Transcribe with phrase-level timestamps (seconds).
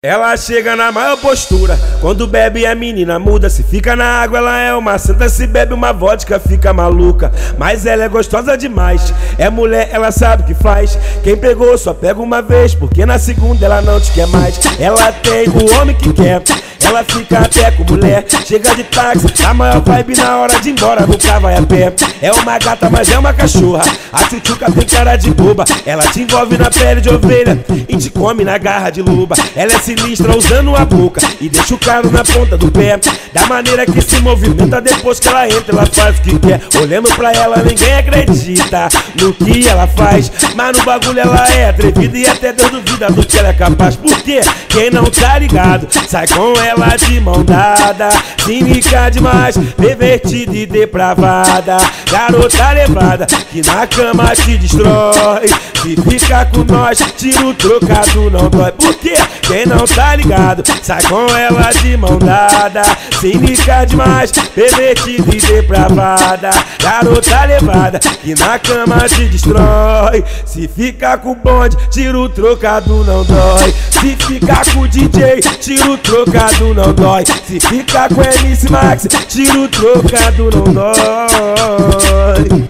[0.00, 3.50] Ela chega na maior postura, quando bebe a menina muda.
[3.50, 5.28] Se fica na água, ela é uma santa.
[5.28, 7.32] Se bebe uma vodka, fica maluca.
[7.58, 9.12] Mas ela é gostosa demais.
[9.36, 10.96] É mulher, ela sabe o que faz.
[11.24, 14.60] Quem pegou só pega uma vez, porque na segunda ela não te quer mais.
[14.78, 16.42] Ela tem o homem que quer.
[16.88, 20.72] Ela fica até com mulher, chega de táxi, a maior vibe na hora de ir
[20.72, 21.92] embora, nunca vai a pé.
[22.22, 23.84] É uma gata, mas é uma cachorra.
[24.10, 25.66] A tchutchuca tem cara de boba.
[25.84, 29.36] Ela te envolve na pele de ovelha e te come na garra de luba.
[29.54, 33.00] Ela é sinistra usando a boca e deixa o caro na ponta do pé.
[33.32, 36.60] Da maneira que se movimenta depois que ela entra, ela faz o que quer.
[36.78, 38.88] Olhando pra ela, ninguém acredita
[39.18, 40.30] no que ela faz.
[40.54, 43.96] Mas no bagulho ela é atrevida e até Deus duvida do que ela é capaz.
[43.96, 48.10] Porque quem não tá ligado sai com ela de mão dada,
[48.44, 51.78] cínica demais, pervertida e depravada.
[52.10, 55.48] Garota levada, que na cama te destrói.
[55.82, 58.72] Se fica com nós, tira o trocado, não dói.
[58.72, 62.82] Porque quem não tá ligado, sai com ela de mão dada,
[63.20, 66.50] cínica demais, pervertida e depravada.
[66.82, 70.24] Garota levada, que na cama te destrói.
[70.46, 73.74] Se fica com o bonde, tira o trocado, não dói.
[73.90, 77.24] Se ficar com o DJ, tira o trocado não dói.
[77.46, 82.68] Se ficar com MC Max, tira o trocado, não dói.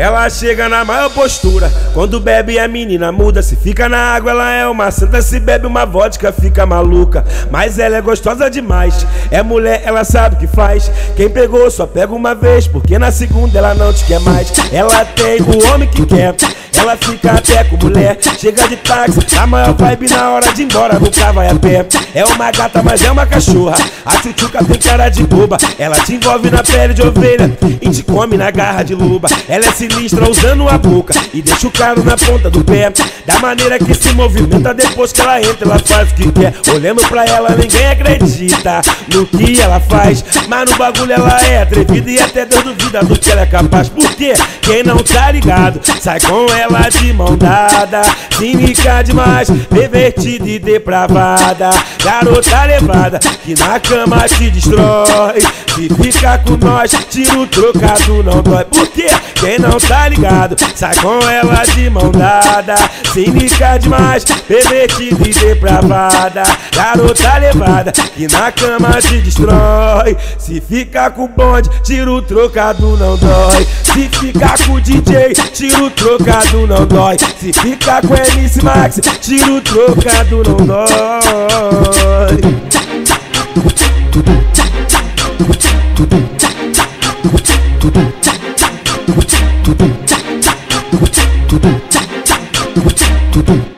[0.00, 3.42] Ela chega na maior postura, quando bebe a menina muda.
[3.42, 5.20] Se fica na água, ela é uma santa.
[5.20, 7.22] Se bebe uma vodka, fica maluca.
[7.50, 9.06] Mas ela é gostosa demais.
[9.30, 10.90] É mulher, ela sabe o que faz.
[11.16, 14.50] Quem pegou só pega uma vez, porque na segunda ela não te quer mais.
[14.72, 16.34] Ela tem o homem que quer.
[16.80, 20.64] Ela fica até com mulher, chega de táxi, a maior vibe na hora de ir
[20.64, 21.84] embora, nunca vai a pé.
[22.14, 23.76] É uma gata, mas é uma cachorra.
[24.06, 25.58] A tchutchuca tem cara de boba.
[25.78, 27.50] Ela te envolve na pele de ovelha
[27.82, 29.28] e te come na garra de luba.
[29.46, 32.92] Ela é sinistra usando a boca e deixa o caro na ponta do pé.
[33.26, 36.54] Da maneira que se movimenta depois que ela entra, ela faz o que quer.
[36.72, 38.80] Olhando pra ela, ninguém acredita
[39.12, 40.24] no que ela faz.
[40.48, 43.88] Mas no bagulho ela é atrevida e até Deus duvida do que ela é capaz.
[43.88, 48.02] Porque quem não tá ligado sai com ela de mão dada,
[48.36, 51.70] cínica demais, pervertida e depravada.
[52.02, 55.42] Garota levada, que na cama te destrói.
[55.74, 58.64] Se fica com nós, tira o trocado, não dói.
[58.64, 62.74] Porque quem não tá ligado, sai com ela de mão dada.
[63.12, 66.42] Cínica demais, pervertida e depravada.
[66.74, 70.16] Garota levada, que na cama te destrói.
[70.38, 73.66] Se fica com o bonde, tira o trocado, não dói.
[73.84, 77.16] Se ficar com o DJ, tira o trocado, não dói.
[77.38, 81.19] Se ficar com MC Max, tira o trocado, não dói.
[88.00, 93.69] 두둥 짝짝 누구 짝 두둥 짝짝 누구 짝 두둥 짝짝 누구 짝 두둥